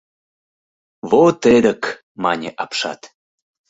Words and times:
—Вот 1.09 1.39
эдык,— 1.55 1.81
мане 2.23 2.49
апшат. 2.63 3.01